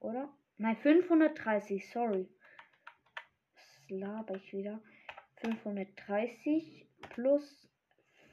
[0.00, 0.28] Oder?
[0.58, 2.28] Nein, 530, sorry.
[3.54, 4.82] Was laber ich wieder?
[5.36, 7.68] 530 plus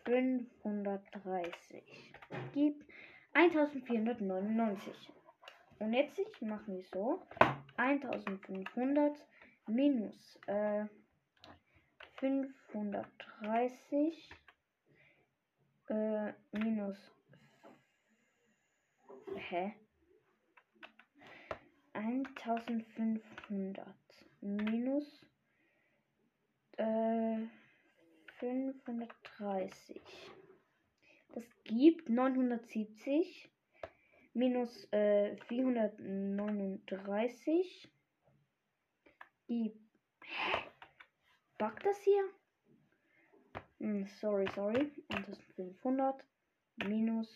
[0.06, 2.14] 530
[2.54, 2.86] gibt
[3.34, 4.94] 1499.
[5.80, 7.22] Und jetzt machen wir so.
[7.78, 9.18] 1500
[9.68, 10.86] minus äh,
[12.20, 14.30] 530
[15.90, 16.98] äh, minus
[19.50, 19.74] hä?
[21.94, 23.86] 1500
[24.42, 25.26] minus
[26.78, 27.38] äh,
[28.40, 30.02] 530
[31.34, 33.50] das gibt 970
[34.34, 37.90] minus äh, 439
[39.50, 39.74] die
[41.58, 42.24] backt das hier?
[43.80, 44.90] Hm, sorry sorry.
[45.10, 46.24] 1500
[46.86, 47.28] minus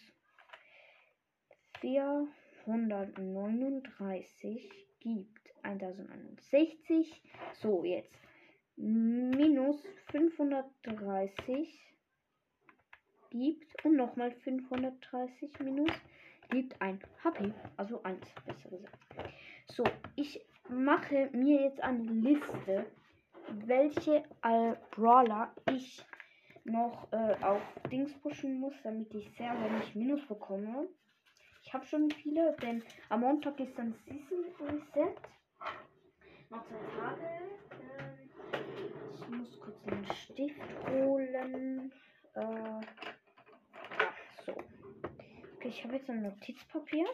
[1.82, 7.24] 439 gibt 1061
[7.62, 8.14] so jetzt
[8.76, 11.84] minus 530
[13.30, 15.92] gibt und nochmal 530 minus
[16.50, 18.98] gibt ein HP, also 1, besser gesagt.
[19.68, 19.84] So,
[20.16, 22.86] ich mache mir jetzt eine Liste,
[23.66, 26.06] welche äh, Brawler ich
[26.64, 30.88] noch äh, auf Dings pushen muss, damit ich sehr wenig Minus bekomme.
[31.64, 35.16] Ich habe schon viele, denn am Montag ist dann Season Reset.
[36.50, 37.24] Noch zwei Tage.
[38.54, 38.58] Äh,
[39.16, 41.92] ich muss kurz einen Stift holen.
[42.36, 42.82] Äh,
[45.68, 47.06] ich habe jetzt ein Notizpapier.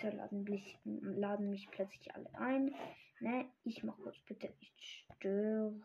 [0.00, 2.74] So laden mich, laden mich plötzlich alle ein.
[3.18, 5.84] Ne, ich mach kurz bitte nicht stören.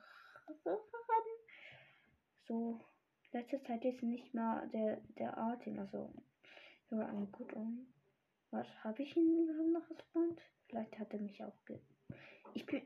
[2.48, 2.80] So,
[3.32, 6.14] letzte Zeit ist nicht mehr der, der Artin, also
[6.92, 7.88] nur ein gut um.
[8.52, 10.40] Was habe ich ihn noch als Freund?
[10.68, 11.80] Vielleicht hat er mich auch ge.
[12.54, 12.84] Ich bin.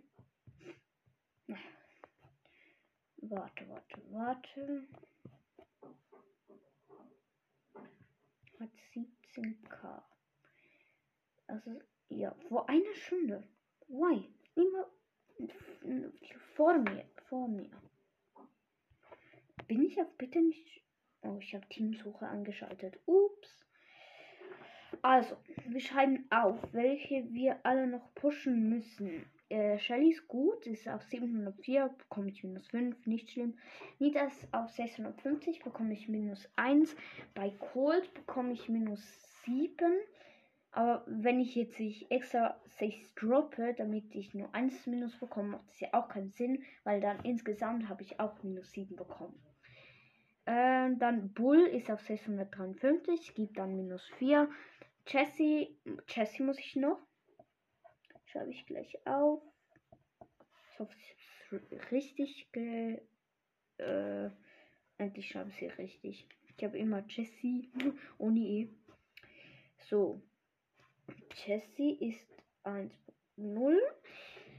[3.18, 4.88] Warte, warte, warte.
[8.60, 10.02] Hat 17k.
[11.48, 13.48] Also, ja, vor einer Stunde.
[13.88, 14.26] Why?
[14.56, 14.88] Immer
[16.56, 17.72] vor mir, vor mir.
[19.68, 20.84] Bin ich auf bitte nicht.
[21.22, 23.00] Oh, ich habe Teamsuche angeschaltet.
[23.06, 23.66] Ups.
[25.02, 29.26] Also, wir schreiben auf, welche wir alle noch pushen müssen.
[29.50, 33.58] Äh, Shelly ist gut, ist auf 704, bekomme ich minus 5, nicht schlimm.
[33.98, 36.96] Nidas auf 650 bekomme ich minus 1.
[37.34, 39.02] Bei Cold bekomme ich minus
[39.46, 39.76] 7.
[40.72, 45.68] Aber wenn ich jetzt ich extra 6 droppe, damit ich nur 1 minus bekomme, macht
[45.68, 49.34] das ja auch keinen Sinn, weil dann insgesamt habe ich auch minus 7 bekommen.
[50.46, 54.48] Äh, dann Bull ist auf 653, gibt dann minus 4.
[55.08, 55.76] Jessie,
[56.08, 57.00] Jessie muss ich noch.
[58.32, 59.42] Schreibe ich gleich auf.
[60.72, 60.96] Ich hoffe,
[61.72, 63.02] es richtig ge.
[63.78, 64.30] Äh,
[64.98, 66.28] endlich schreibe ich sie richtig.
[66.58, 67.72] Ich habe immer Jessie
[68.18, 68.70] ohne E.
[69.78, 70.22] So.
[71.46, 72.30] Jessie ist
[72.66, 73.78] 1.0.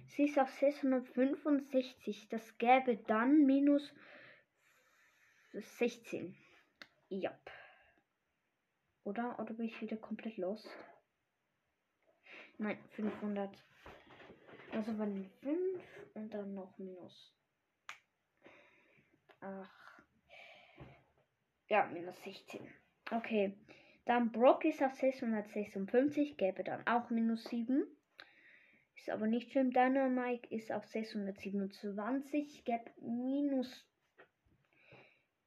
[0.08, 2.28] Sie ist auf 665.
[2.28, 3.92] Das gäbe dann minus
[5.52, 6.34] 16.
[7.08, 7.38] Ja.
[9.04, 9.38] Oder?
[9.38, 10.68] Oder bin ich wieder komplett lost?
[12.60, 13.50] Nein, 500.
[14.72, 15.58] Also waren 5
[16.12, 17.32] und dann noch minus.
[19.40, 20.02] Ach.
[21.68, 22.60] Ja, minus 16.
[23.10, 23.56] Okay.
[24.04, 27.86] Dann Brock ist auf 656, gäbe dann auch minus 7.
[28.94, 29.70] Ist aber nicht schlimm.
[29.70, 33.86] Dynamite ist auf 627, gäbe minus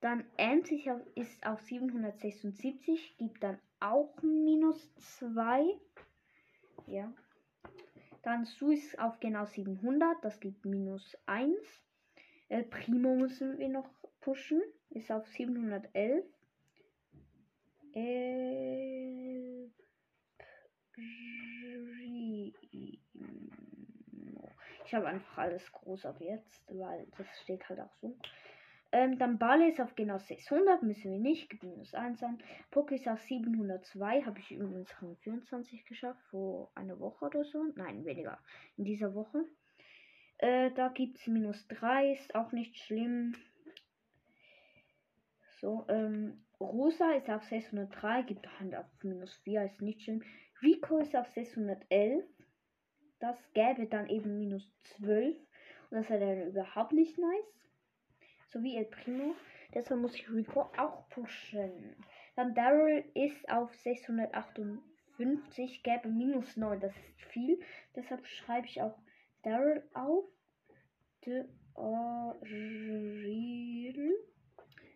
[0.00, 3.16] Dann Ant ist auf 776.
[3.16, 5.64] Gibt dann auch minus 2.
[6.86, 7.12] Ja.
[8.22, 10.24] Dann Su ist auf genau 700.
[10.24, 11.56] Das gibt minus 1.
[12.48, 13.88] El Primo müssen wir noch
[14.20, 14.62] pushen.
[14.90, 16.24] Ist auf 711.
[17.92, 19.70] El
[24.84, 28.16] ich habe einfach alles groß ab jetzt, weil das steht halt auch so.
[28.94, 32.38] Ähm, dann Bale ist auf genau 600, müssen wir nicht, gibt minus 1 an.
[32.70, 37.64] Poké ist auf 702, habe ich übrigens Rang 24 geschafft, vor einer Woche oder so.
[37.74, 38.38] Nein, weniger,
[38.76, 39.46] in dieser Woche.
[40.38, 43.34] Äh, da gibt es minus 3, ist auch nicht schlimm.
[45.60, 50.22] So, ähm, Rosa ist auf 603, gibt Hand auf minus 4, ist nicht schlimm.
[50.62, 52.24] Rico ist auf 611.
[53.18, 55.36] Das gäbe dann eben minus 12.
[55.90, 57.63] Und das wäre dann überhaupt nicht nice.
[58.54, 59.34] So wie El Primo.
[59.74, 61.96] Deshalb muss ich Rico auch pushen.
[62.36, 66.78] Dann Daryl ist auf 658, gäbe minus 9.
[66.78, 67.60] Das ist viel.
[67.96, 68.96] Deshalb schreibe ich auch
[69.42, 70.26] Daryl auf.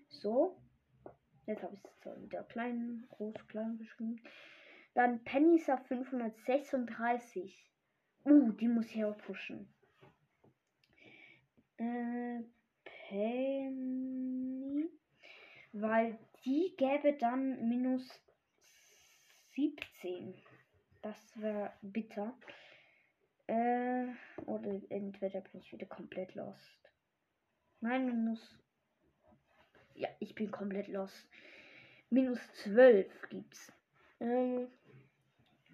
[0.08, 0.56] So.
[1.46, 1.90] Jetzt habe ich es
[2.22, 4.22] wieder klein, groß, klein geschrieben.
[4.94, 7.72] Dann Penny ist auf 536.
[8.25, 9.69] Uh, die muss ich auch pushen.
[11.78, 12.44] Äh,
[13.08, 14.88] Penny.
[15.72, 18.08] Weil die gäbe dann minus
[19.55, 20.34] 17.
[21.02, 22.37] Das wäre bitter.
[23.46, 24.06] Äh,
[24.46, 26.91] oder entweder bin ich wieder komplett lost.
[27.81, 28.58] Nein, minus
[29.98, 31.12] ja, ich bin komplett los.
[32.10, 33.72] Minus 12 gibt's.
[34.20, 34.69] Ähm,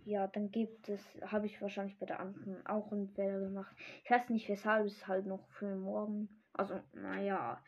[0.05, 3.77] ja, dann gibt es, habe ich wahrscheinlich bei der anderen auch einen Fehler gemacht.
[4.03, 6.29] Ich weiß nicht weshalb, es halt noch für morgen.
[6.55, 7.63] Also, naja,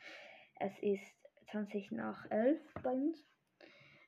[0.61, 1.15] es ist
[1.51, 3.27] 20 nach 11 bei uns.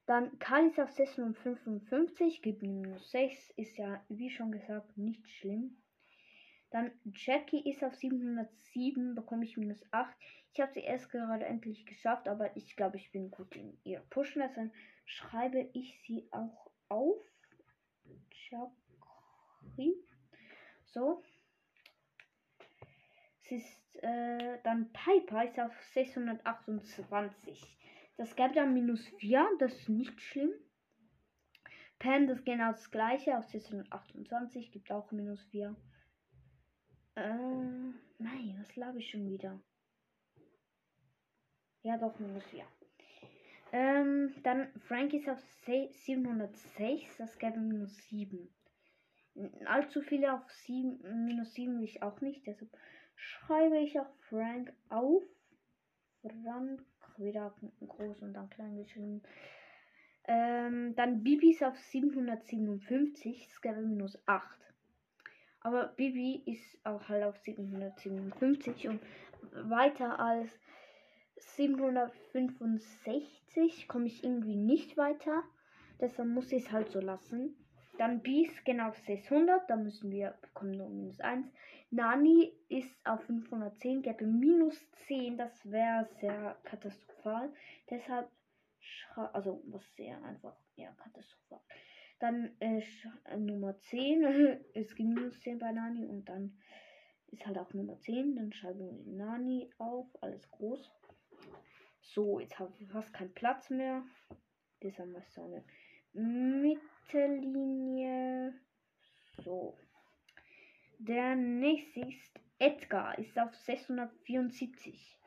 [0.06, 5.76] Dann Kalis auf 655 gibt minus 6, ist ja, wie schon gesagt, nicht schlimm.
[6.70, 10.16] Dann Jackie ist auf 707, bekomme ich minus 8.
[10.52, 14.00] Ich habe sie erst gerade endlich geschafft, aber ich glaube, ich bin gut in ihr
[14.10, 14.42] Pushen.
[14.42, 14.72] Deshalb
[15.04, 17.22] schreibe ich sie auch auf.
[18.50, 19.94] Jackie.
[20.86, 21.22] So.
[23.50, 27.78] Es ist äh, dann Piper ist auf 628.
[28.16, 30.52] Das gab dann minus 4, das ist nicht schlimm.
[31.98, 35.74] Pam, das genau das gleiche, auf 628, gibt auch minus 4.
[37.16, 37.22] Äh,
[38.18, 39.60] nein, was glaube ich schon wieder?
[41.82, 42.64] Ja, doch, minus 4.
[43.72, 48.48] Ähm, dann Frank ist auf 706, das gäbe minus 7.
[49.66, 52.70] Allzu viele auf 7, minus 7 will ich auch nicht, deshalb
[53.18, 55.24] schreibe ich auch Frank auf.
[56.22, 56.84] Frank,
[57.16, 57.52] wieder
[57.86, 59.22] groß und dann klein geschrieben.
[60.26, 64.58] Ähm, dann Bibi ist auf 757, das gäbe minus 8.
[65.60, 69.00] Aber Bibi ist auch halt auf 757 und
[69.52, 70.50] weiter als
[71.36, 75.42] 765 komme ich irgendwie nicht weiter.
[76.00, 77.56] Deshalb muss ich es halt so lassen.
[77.98, 81.46] Dann Beast genau auf 600, da müssen wir bekommen nur minus 1.
[81.90, 87.52] Nani ist auf 510, gäbe minus 10, das wäre sehr katastrophal.
[87.90, 88.30] Deshalb
[89.16, 91.60] also was sehr einfach, ja, katastrophal.
[92.20, 92.82] Dann äh,
[93.36, 96.56] Nummer 10, es gibt minus 10 bei Nani und dann
[97.28, 98.36] ist halt auch Nummer 10.
[98.36, 100.90] Dann schreiben wir Nani auf, alles groß.
[102.00, 104.02] So, jetzt habe ich fast keinen Platz mehr.
[104.80, 105.64] Das haben wir so eine
[107.08, 108.54] Mittellinie.
[109.42, 109.78] So.
[110.98, 115.18] Der nächste ist Edgar, ist auf 674.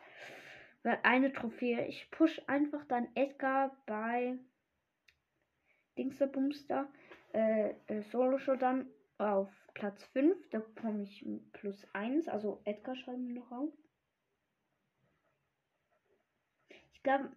[0.83, 1.88] Weil eine Trophäe.
[1.88, 4.38] Ich push einfach dann Edgar bei
[5.97, 6.88] Dingsterbumster
[7.33, 10.50] äh, äh, Solo Showdown auf Platz 5.
[10.50, 12.27] Da komme ich plus 1.
[12.27, 13.73] Also Edgar schreiben wir noch auf.
[17.01, 17.31] Ich glaube,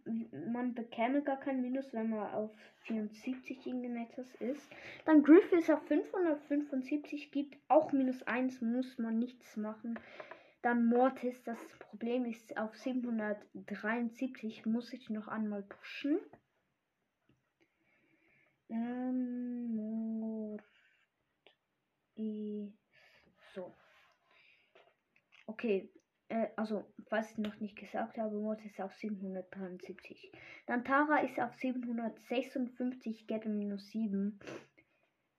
[0.52, 2.50] man bekäme gar kein Minus, wenn man auf
[2.82, 4.68] 74 Ingenettes ist.
[5.06, 9.98] Dann Griff ist auf 575, gibt auch minus 1, muss man nichts machen.
[10.60, 16.18] Dann Mortis, das Problem ist auf 773, muss ich noch einmal pushen.
[18.68, 20.58] Ähm,
[23.54, 23.72] so.
[25.46, 25.88] Okay,
[26.34, 30.32] äh, also, was ich noch nicht gesagt habe, Mortis ist auf 773.
[30.66, 34.40] Dann Tara ist auf 756, Gette minus 7.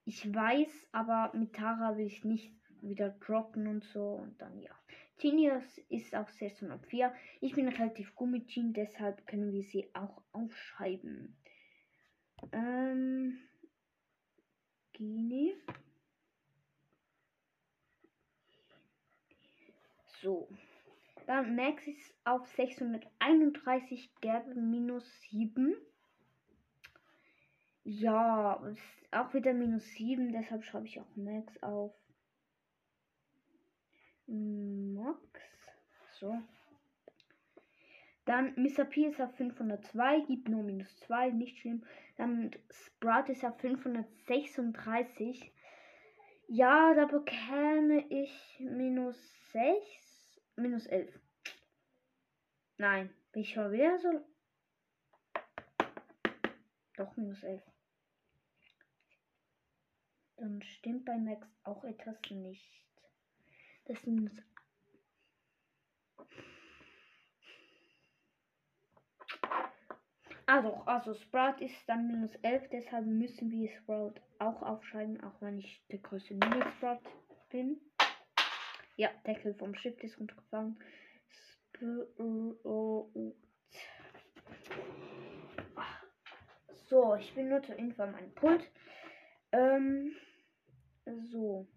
[0.06, 4.72] Ich weiß, aber mit Tara will ich nicht wieder droppen und so und dann ja.
[5.18, 7.14] Genius ist auf 604.
[7.42, 11.36] Ich bin relativ gut mit Jean, deshalb können wir sie auch aufschreiben.
[12.52, 13.40] Ähm,
[14.94, 15.56] Genie.
[20.22, 20.48] So.
[21.26, 25.76] Dann Max ist auf 631, Gerbe minus 7.
[27.84, 31.94] Ja, ist auch wieder minus 7, deshalb schreibe ich auch Max auf.
[34.28, 35.20] Max.
[36.20, 36.38] So.
[38.26, 38.86] Dann Mr.
[38.86, 41.84] P ist auf 502, gibt nur minus 2, nicht schlimm.
[42.18, 45.52] Dann Sprout ist auf 536.
[46.48, 49.18] Ja, da bekäme ich minus
[49.52, 50.05] 6
[50.56, 51.20] minus 11.
[52.78, 54.26] Nein, bin ich schon wieder so.
[56.98, 57.62] Doch, minus 11.
[60.38, 62.86] Dann stimmt bei Max auch etwas nicht.
[63.86, 64.34] Das ist minus.
[70.48, 75.58] Also, also Sprout ist dann minus 11, deshalb müssen wir Sprout auch aufschreiben, auch wenn
[75.58, 77.00] ich der größte Mini-Sprout
[77.50, 77.82] bin.
[78.96, 80.80] Ja, Deckel vom Schiff ist runtergefallen.
[86.88, 88.72] So, ich benutze irgendwann mein Pult.
[89.52, 90.14] Ähm,
[91.06, 91.68] so.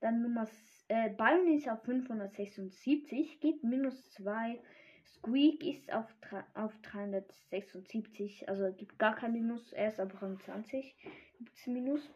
[0.00, 0.48] Dann Nummer
[0.88, 4.60] äh, Byron ist auf 576, gibt minus 2.
[5.06, 6.06] Squeak ist auf,
[6.54, 10.96] auf 376, also gibt gar kein Minus, er ist auf Rang 20,
[11.38, 12.10] gibt es Minus.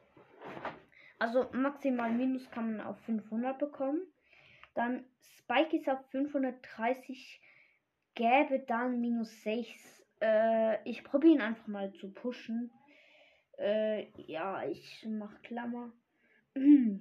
[1.18, 4.00] Also maximal Minus kann man auf 500 bekommen.
[4.75, 7.40] Dann Spike ist auf 530,
[8.14, 10.04] gäbe dann minus 6.
[10.20, 12.70] Äh, ich probiere ihn einfach mal zu pushen.
[13.58, 15.92] Äh, ja, ich mach Klammer.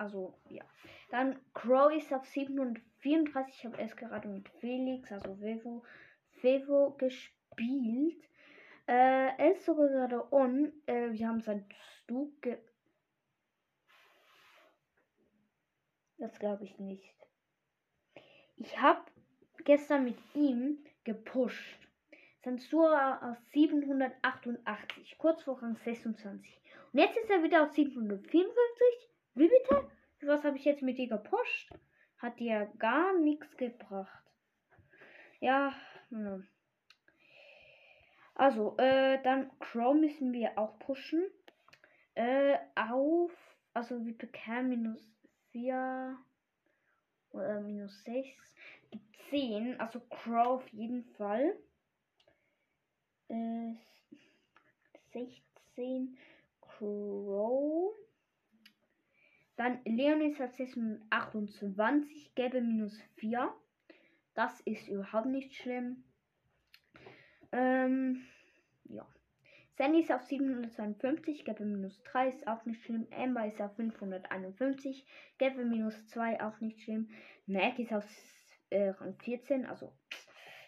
[0.00, 0.62] Also, ja.
[1.10, 3.52] Dann Crow ist auf 734.
[3.52, 5.82] Ich habe erst gerade mit Felix, also Vevo,
[6.40, 8.27] Vevo gespielt.
[8.88, 10.72] Äh, er ist sogar gerade on.
[10.86, 11.68] Äh, wir haben sein
[12.02, 12.58] Stu ge
[16.16, 17.14] Das glaube ich nicht.
[18.56, 19.02] Ich habe
[19.64, 21.78] gestern mit ihm gepusht.
[22.42, 26.60] Sansura auf 788, kurz vor Rang 26.
[26.92, 28.48] Und jetzt ist er wieder auf 754.
[29.34, 29.90] Wie bitte?
[30.22, 31.70] Was habe ich jetzt mit dir gepusht?
[32.16, 34.24] Hat dir gar nichts gebracht.
[35.40, 35.74] Ja,
[36.10, 36.40] ja.
[38.38, 41.28] Also, äh, dann Crow müssen wir auch pushen.
[42.14, 43.32] Äh, auf,
[43.74, 45.04] also wir bekämen minus
[45.50, 46.16] 4
[47.32, 48.24] oder minus 6.
[48.94, 51.58] Die 10, also Crow auf jeden Fall.
[53.28, 53.74] Äh,
[55.12, 56.16] 16
[56.60, 57.92] Crow.
[59.56, 63.52] Dann Leon ist auf 628, gäbe minus 4.
[64.34, 66.04] Das ist überhaupt nicht schlimm.
[67.52, 68.22] Ähm,
[68.84, 69.06] ja.
[69.76, 73.06] Sandy ist auf 752, Gabby minus 3 ist auch nicht schlimm.
[73.12, 75.06] Amber ist auf 551,
[75.38, 77.08] Gabby minus 2 auch nicht schlimm.
[77.46, 78.04] Mac ist auf
[78.70, 79.92] äh, Rang 14, also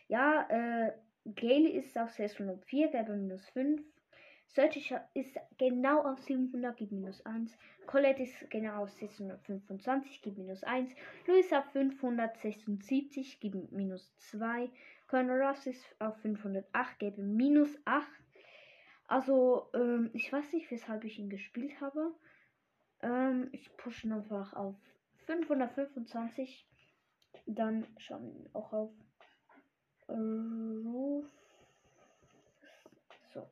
[0.09, 0.93] ja, äh,
[1.35, 3.83] Gale ist auf 604, Gabby minus 5.
[4.47, 7.57] Search ist genau auf 700, gibt minus 1.
[7.87, 10.93] Colette ist genau auf 625, gibt minus 1.
[11.27, 14.69] Luis auf 576, gibt minus 2.
[15.11, 18.07] Colonel Ross ist auf 508, gebe minus 8.
[19.09, 22.15] Also, ähm, ich weiß nicht, weshalb ich ihn gespielt habe.
[23.03, 24.77] Ähm, ich pushe einfach auf
[25.27, 26.65] 525.
[27.47, 28.93] Dann schauen wir auch auf
[30.09, 31.27] Ruf.
[33.35, 33.49] So.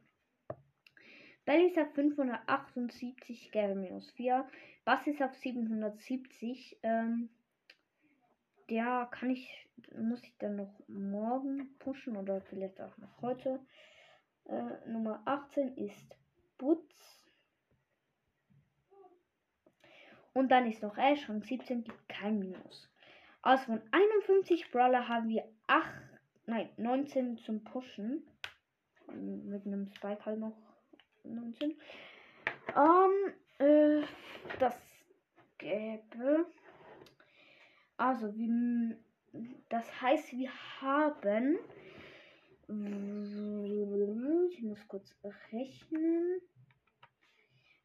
[1.45, 4.47] Belly ist auf 578, Gary minus 4.
[4.85, 6.79] Bass ist auf 770.
[6.85, 7.31] Ähm,
[8.71, 13.61] der kann ich, muss ich dann noch morgen pushen oder vielleicht auch noch heute.
[14.45, 16.17] Äh, Nummer 18 ist
[16.57, 17.21] Butz.
[20.35, 22.89] Und dann ist noch Ash, Rang 17 gibt kein Minus.
[23.43, 25.89] Aus von 51 Brawler haben wir 8,
[26.47, 28.27] nein, 19 zum Pushen.
[29.13, 30.57] Mit einem Spike halt noch
[31.25, 31.75] 19.
[32.77, 34.03] Ähm, äh,
[34.59, 34.77] das
[35.57, 36.47] gäbe.
[37.99, 38.97] Also, wie,
[39.69, 40.51] das heißt, wir
[40.81, 41.59] haben.
[44.51, 45.15] Ich muss kurz
[45.53, 46.41] rechnen.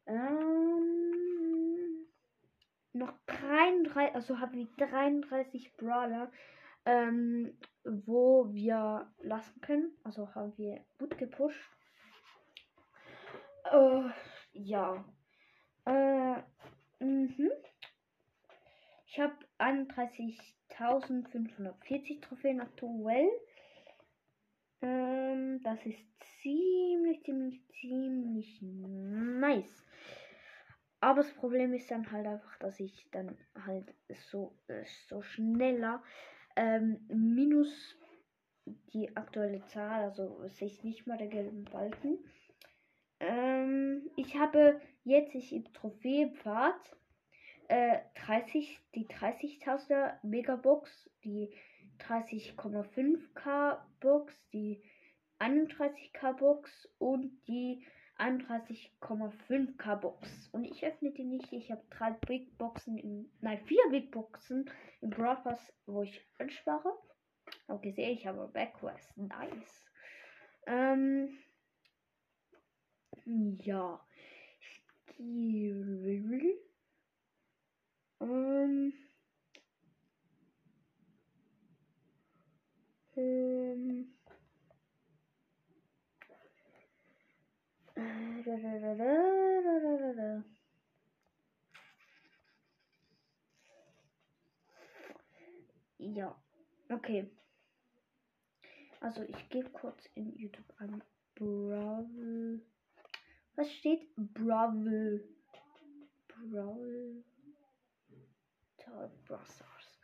[0.06, 1.34] Ähm,
[2.92, 6.30] noch 33, also haben wir 33 Brawler,
[6.84, 9.96] ähm, wo wir lassen können.
[10.04, 11.70] Also haben wir gut gepusht.
[13.64, 14.10] Äh,
[14.52, 15.04] ja.
[15.86, 16.42] Äh,
[17.00, 17.50] mhm.
[19.06, 23.30] Ich habe 31.540 Trophäen aktuell.
[24.82, 26.04] Ähm, das ist
[26.42, 29.86] ziemlich, ziemlich, ziemlich nice.
[31.00, 33.94] Aber das Problem ist dann halt einfach, dass ich dann halt
[34.30, 36.02] so, äh, so schneller
[36.56, 37.96] ähm, minus
[38.92, 42.18] die aktuelle Zahl, also sehe ich nicht mal der gelben Balken.
[43.20, 46.96] Ähm, ich habe jetzt ich im Trophäenpfad
[47.68, 51.52] äh, 30, die 30.000er Megabox, die
[52.00, 54.82] 30,5k Box, die
[55.38, 57.84] 31k Box und die
[58.18, 60.48] 31,5k Box.
[60.52, 61.52] Und ich öffne die nicht.
[61.52, 65.38] Ich habe drei Big Boxen, in, nein, vier Big Boxen im Brawl
[65.86, 66.96] wo ich anspare.
[67.68, 69.16] Okay, sehe ich habe Backquest.
[69.16, 69.84] Nice.
[70.66, 71.36] Ähm,
[73.62, 74.00] ja.
[78.20, 78.92] Ähm,
[83.16, 84.14] ähm,
[95.98, 96.36] Ja,
[96.90, 97.30] okay.
[99.00, 101.02] Also ich gebe kurz in YouTube an
[101.34, 102.60] Brawl.
[103.56, 104.06] Was steht?
[104.16, 105.24] Brawl.
[106.28, 107.24] Brawl.
[109.24, 110.00] Stars.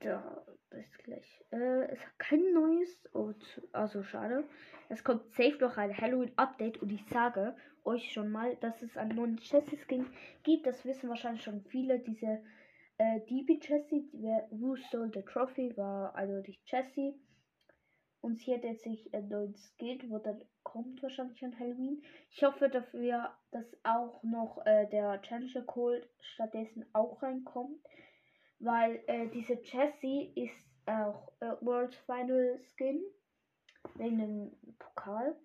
[0.00, 1.44] Da ist gleich.
[1.50, 3.08] Äh, es hat kein neues.
[3.14, 3.32] Oh,
[3.72, 4.44] also schade.
[4.88, 9.16] Es kommt safe noch ein Halloween-Update und ich sage euch schon mal, dass es einen
[9.16, 10.06] neuen Chassis-Skin
[10.42, 10.66] gibt.
[10.66, 11.98] Das wissen wahrscheinlich schon viele.
[11.98, 12.42] Diese
[12.98, 14.12] äh, DB Chassis,
[14.50, 17.14] Who Stole the Trophy, war also die Chassis.
[18.22, 22.02] Und sie hat jetzt sich ein neues Skin, wo dann kommt wahrscheinlich an Halloween.
[22.30, 27.80] Ich hoffe dafür, dass auch noch äh, der Challenger Cold stattdessen auch reinkommt.
[28.60, 33.02] Weil äh, diese Chassis ist auch äh, World Final Skin
[33.96, 35.36] wegen dem Pokal.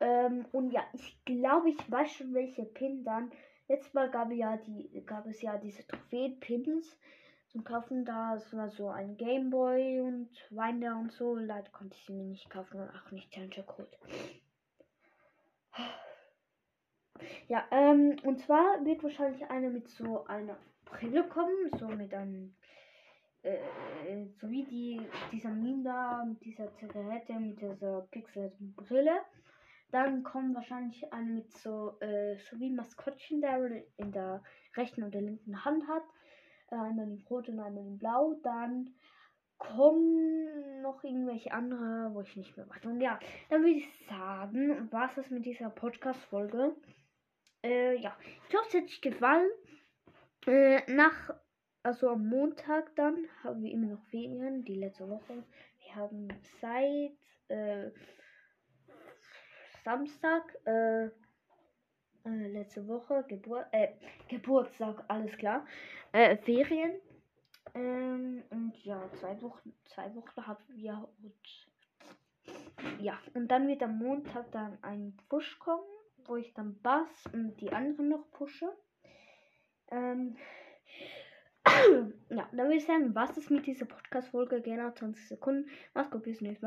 [0.00, 3.32] Ähm, und ja, ich glaube, ich weiß schon, welche Pin dann.
[3.66, 6.98] Letztes Mal gab, ja die, gab es ja diese Trophäen-Pins
[7.58, 8.04] zum Kaufen.
[8.04, 11.34] Da war so ein Gameboy und Winder und so.
[11.36, 13.90] Leider konnte ich sie mir nicht kaufen und auch nicht Challenger Code.
[17.48, 22.54] Ja, ähm, und zwar wird wahrscheinlich eine mit so einer Brille kommen, so mit einem
[23.42, 23.58] äh,
[24.40, 25.00] so wie die,
[25.32, 29.20] dieser Meme da mit dieser Zigarette, mit dieser pixelierten Brille.
[29.90, 34.44] Dann kommen wahrscheinlich eine mit so, äh, so wie Maskottchen, der in der
[34.76, 36.04] rechten und der linken Hand hat.
[36.70, 38.34] Äh, einmal in Rot und einmal in Blau.
[38.42, 38.94] Dann
[39.58, 42.88] kommen noch irgendwelche andere, wo ich nicht mehr warte.
[42.88, 43.18] Und ja,
[43.50, 46.76] dann würde ich sagen, was ist mit dieser Podcast-Folge?
[47.64, 48.16] Äh, ja,
[48.48, 49.50] ich hoffe, es hat euch gefallen.
[50.46, 51.34] Äh, nach
[51.82, 55.44] also am Montag dann haben wir immer noch Ferien, die letzte Woche.
[55.80, 56.28] Wir haben
[56.60, 57.12] seit
[57.48, 57.90] äh,
[59.84, 60.42] Samstag,
[62.24, 63.88] äh, letzte Woche, Gebur äh,
[64.28, 65.66] Geburtstag, alles klar,
[66.12, 66.92] äh, Ferien.
[67.74, 71.68] Ähm, und ja, zwei Wochen, zwei Wochen haben wir und
[73.00, 75.84] ja, und dann wird am Montag dann ein Push kommen,
[76.26, 78.70] wo ich dann Bass und die anderen noch pushe.
[79.90, 80.36] Ähm,
[82.30, 84.60] ja, dann würde ich sagen, was ist mit dieser Podcast-Folge?
[84.62, 85.68] Genau 20 Sekunden.
[85.94, 86.66] Mach's gut, bis nächstes Mal.